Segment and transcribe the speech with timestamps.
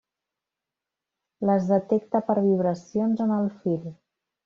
[1.51, 3.89] Les detecta per vibracions en el fil.